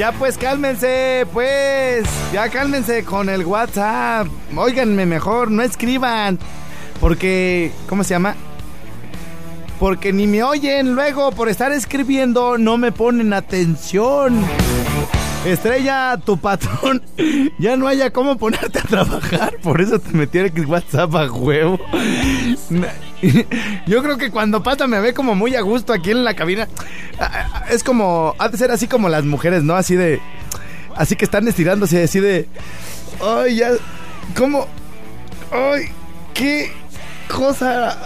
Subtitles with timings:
[0.00, 2.06] Ya pues cálmense, pues.
[2.32, 4.28] Ya cálmense con el WhatsApp.
[4.56, 6.38] Óiganme mejor, no escriban.
[7.02, 8.34] Porque, ¿cómo se llama?
[9.78, 14.42] Porque ni me oyen luego por estar escribiendo, no me ponen atención.
[15.44, 17.02] Estrella, tu patrón,
[17.58, 21.80] ya no haya cómo ponerte a trabajar, por eso te metí el WhatsApp a huevo.
[23.86, 26.68] Yo creo que cuando pasa me ve como muy a gusto aquí en la cabina.
[27.70, 29.74] Es como, ha de ser así como las mujeres, ¿no?
[29.74, 30.20] Así de,
[30.94, 32.46] así que están estirándose, así de,
[33.22, 33.70] ay, ya,
[34.36, 34.66] ¿cómo?
[35.50, 35.88] Ay,
[36.34, 36.70] qué
[37.28, 37.98] cosa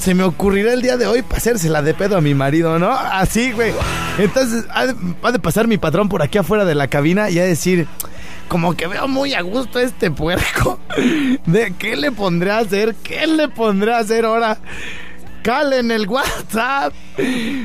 [0.00, 2.90] se me ocurrirá el día de hoy para hacérsela de pedo a mi marido, ¿no?
[2.90, 3.72] Así, güey.
[4.18, 7.86] Entonces, ha de, pasar mi patrón por aquí afuera de la cabina y a decir,
[8.48, 10.80] como que veo muy a gusto este puerco.
[11.46, 12.94] ¿De qué le pondré a hacer?
[13.02, 14.58] ¿Qué le pondré a hacer ahora?
[15.42, 16.92] Calen el WhatsApp,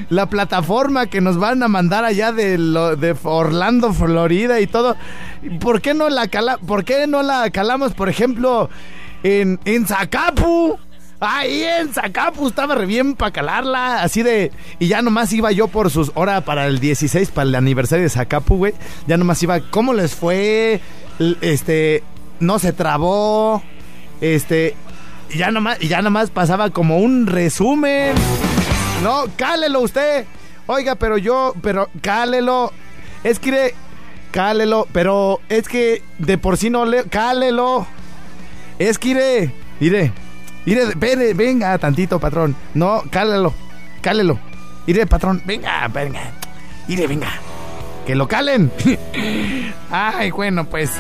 [0.10, 4.96] la plataforma que nos van a mandar allá de, de Orlando, Florida y todo.
[5.60, 8.70] ¿Por qué no la cala, por qué no la calamos, por ejemplo,
[9.24, 10.80] en Zacapu?
[11.28, 14.52] Ahí en Zacapu estaba re bien para calarla, así de...
[14.80, 18.10] Y ya nomás iba yo por sus horas para el 16, para el aniversario de
[18.10, 18.74] Zacapu, güey.
[19.08, 20.82] Ya nomás iba, ¿cómo les fue?
[21.42, 22.04] Este,
[22.40, 23.64] no se trabó.
[24.22, 24.76] Este,
[25.32, 28.14] y ya nomás, y ya nomás pasaba como un resumen.
[29.04, 30.26] No, cálelo usted.
[30.68, 32.72] Oiga, pero yo, pero cálelo.
[33.24, 33.74] Es que,
[34.32, 37.88] cálelo, pero es que de por sí no le, cálelo.
[38.78, 40.12] Es que, mire, Iré,
[41.36, 42.56] venga tantito, patrón.
[42.74, 43.54] No, cálalo,
[44.02, 44.40] cálelo.
[44.88, 46.32] Iré, patrón, venga, venga.
[46.88, 47.30] Iré, venga.
[48.06, 48.72] Que lo calen.
[49.92, 50.92] Ay, bueno, pues.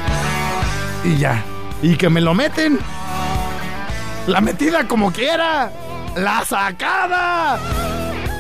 [1.04, 1.44] Y ya.
[1.84, 2.80] Y que me lo meten.
[4.26, 5.72] La metida como quiera.
[6.16, 7.60] La sacada.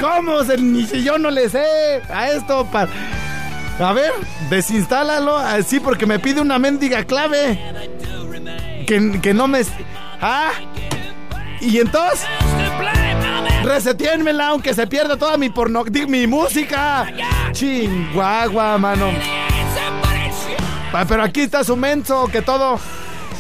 [0.02, 2.66] ¿Cómo se, ni si yo no le sé a esto?
[2.66, 2.88] Pa,
[3.80, 4.12] a ver,
[4.50, 5.38] desinstálalo.
[5.38, 7.59] Así porque me pide una mendiga clave.
[8.88, 9.62] Que, que no me...
[10.22, 10.52] Ah,
[11.66, 12.26] y entonces,
[13.64, 17.12] resetiénmela aunque se pierda toda mi porno, mi música.
[17.52, 19.12] Chingüagua, mano.
[20.94, 22.80] Ah, pero aquí está su menso, que todo.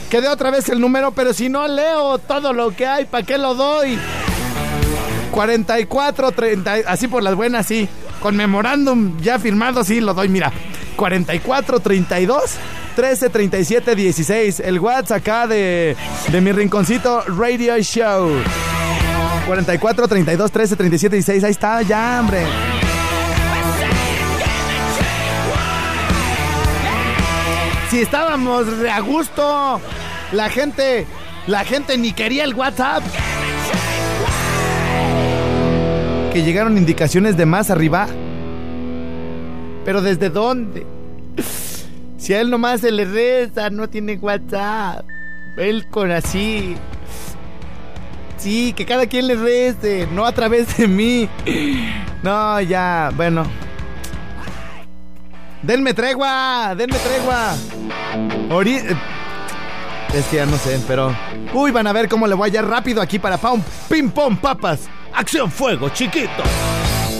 [0.09, 3.25] Que dé otra vez el número, pero si no leo todo lo que hay, ¿para
[3.25, 3.97] qué lo doy?
[5.31, 7.87] 44, 30, así por las buenas, sí.
[8.21, 10.51] Con memorándum ya firmado, sí, lo doy, mira.
[10.95, 12.57] 44, 32.
[12.95, 14.59] 13 37 16.
[14.61, 15.95] El WhatsApp acá de,
[16.31, 18.31] de mi rinconcito Radio Show.
[19.45, 21.43] 44 32 13 37 16.
[21.43, 22.45] Ahí está, ya, hombre.
[27.89, 29.79] Si estábamos a gusto,
[30.31, 31.05] la gente,
[31.47, 33.03] la gente ni quería el WhatsApp.
[36.33, 38.07] Que llegaron indicaciones de más arriba.
[39.85, 40.85] Pero ¿desde dónde?
[42.25, 45.05] Si a él nomás se le reza, no tiene WhatsApp.
[45.57, 46.75] Él con así.
[48.37, 51.29] Sí, que cada quien le rece, no a través de mí.
[52.23, 53.43] No, ya, bueno.
[55.61, 57.55] Denme tregua, denme tregua.
[58.49, 58.77] Ori
[60.11, 61.15] es que ya no sé, pero.
[61.53, 63.61] Uy, van a ver cómo le voy a hallar rápido aquí para Pum.
[63.87, 64.89] Pim pom papas.
[65.13, 66.41] Acción fuego, chiquito.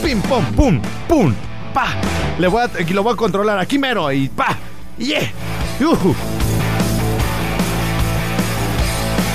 [0.03, 1.35] Pim pum pum.
[1.75, 1.89] Pa.
[2.39, 4.57] Le voy a, lo voy a controlar aquí mero y pa.
[4.97, 5.31] ¡Yeah!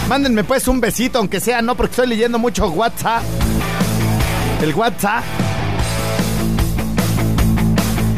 [0.08, 3.22] Mándenme pues un besito, aunque sea, no porque estoy leyendo mucho WhatsApp.
[4.62, 5.24] El WhatsApp.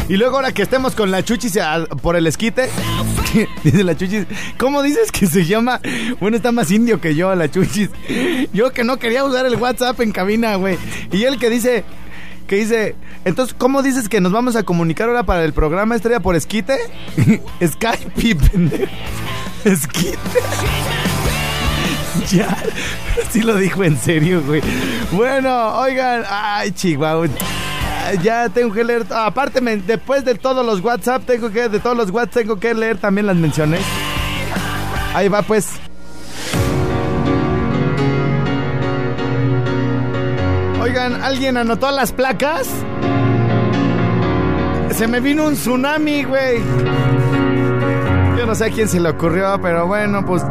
[0.09, 1.59] Y luego ahora que estemos con la chuchis
[2.03, 2.69] por el esquite,
[3.65, 4.27] dice la chuchis,
[4.59, 5.81] ¿cómo dices que se llama?
[6.21, 7.91] Bueno, está más indio que yo, la chuchis.
[8.53, 10.79] Yo que no quería usar el WhatsApp en cabina, güey.
[11.13, 11.85] Y él que dice,
[12.47, 16.21] que dice, entonces, ¿cómo dices que nos vamos a comunicar ahora para el programa Estrella
[16.21, 16.77] por esquite?
[17.65, 18.93] Skype, pendejo.
[19.65, 20.19] Esquite.
[22.31, 22.57] ya,
[23.31, 24.63] sí lo dijo en serio, güey.
[25.13, 27.29] Bueno, oigan, ay, chihuahua.
[28.23, 32.11] Ya tengo que leer, aparte, después de todos los WhatsApp, tengo que, de todos los
[32.11, 33.81] WhatsApp, tengo que leer también las menciones.
[35.15, 35.69] Ahí va, pues.
[40.99, 42.69] ¿Alguien anotó las placas?
[44.93, 46.59] se me vino un tsunami, güey.
[48.37, 50.43] Yo no sé a quién se le ocurrió, pero bueno, pues.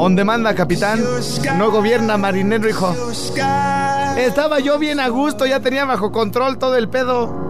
[0.00, 1.02] On demanda, capitán.
[1.56, 2.94] No gobierna, marinero, hijo.
[4.16, 7.48] Estaba yo bien a gusto, ya tenía bajo control todo el pedo.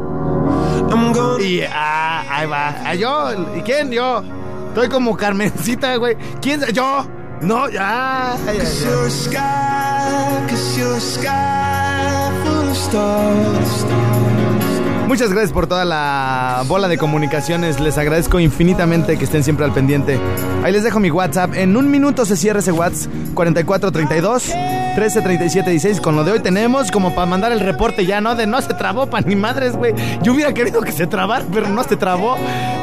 [1.40, 2.74] Y ah, ahí va.
[2.84, 3.90] Ah, yo, ¿y quién?
[3.90, 4.22] Yo.
[4.68, 6.16] Estoy como Carmencita, güey.
[6.40, 6.60] ¿Quién?
[6.72, 7.06] Yo.
[7.40, 8.36] No, ya.
[8.46, 9.77] ya, ya.
[15.08, 17.80] Muchas gracias por toda la bola de comunicaciones.
[17.80, 20.20] Les agradezco infinitamente que estén siempre al pendiente.
[20.62, 21.54] Ahí les dejo mi WhatsApp.
[21.54, 23.10] En un minuto se cierra ese WhatsApp.
[23.34, 26.00] 4432 133716.
[26.00, 28.34] Con lo de hoy tenemos como para mandar el reporte ya, ¿no?
[28.34, 29.94] De no se trabó, pa' ni madres, güey.
[30.22, 32.36] Yo hubiera querido que se trabara, pero no se trabó.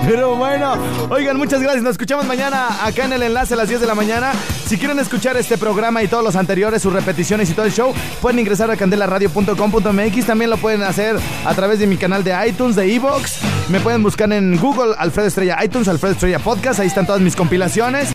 [0.08, 0.76] Pero bueno,
[1.10, 1.84] oigan, muchas gracias.
[1.84, 4.32] Nos escuchamos mañana acá en el enlace a las 10 de la mañana.
[4.68, 7.94] Si quieren escuchar este programa y todos los anteriores, sus repeticiones y todo el show,
[8.22, 10.26] pueden ingresar a candelaradio.com.mx.
[10.26, 13.40] También lo pueden hacer a través de mi canal de iTunes, de Evox.
[13.70, 16.80] Me pueden buscar en Google Alfredo Estrella iTunes, Alfredo Estrella Podcast.
[16.80, 18.15] Ahí están todas mis compilaciones.